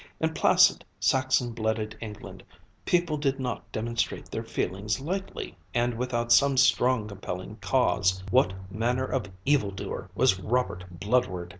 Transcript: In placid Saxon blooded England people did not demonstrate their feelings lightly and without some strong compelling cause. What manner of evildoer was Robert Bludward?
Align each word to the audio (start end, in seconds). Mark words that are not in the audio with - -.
In 0.19 0.33
placid 0.33 0.83
Saxon 0.99 1.51
blooded 1.51 1.95
England 2.01 2.43
people 2.85 3.17
did 3.17 3.39
not 3.39 3.71
demonstrate 3.71 4.31
their 4.31 4.43
feelings 4.43 4.99
lightly 4.99 5.55
and 5.75 5.93
without 5.93 6.31
some 6.31 6.57
strong 6.57 7.07
compelling 7.07 7.57
cause. 7.57 8.23
What 8.31 8.51
manner 8.71 9.05
of 9.05 9.29
evildoer 9.45 10.09
was 10.15 10.39
Robert 10.39 10.85
Bludward? 10.99 11.49